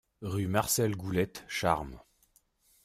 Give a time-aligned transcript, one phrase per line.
[0.23, 1.99] Rue Marcel Goulette, Charmes